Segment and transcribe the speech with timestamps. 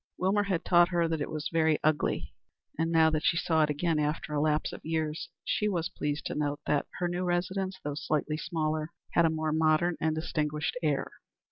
[0.17, 2.33] Wilbur had taught her that it was very ugly,
[2.75, 6.25] and now that she saw it again after a lapse of years she was pleased
[6.25, 10.75] to note that her new residence, though slightly smaller, had a more modern and distinguished
[10.81, 11.11] air.